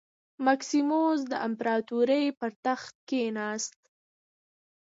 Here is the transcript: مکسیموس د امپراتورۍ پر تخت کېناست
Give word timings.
مکسیموس 0.45 1.19
د 1.31 1.33
امپراتورۍ 1.47 2.25
پر 2.39 2.51
تخت 2.65 2.93
کېناست 3.09 3.77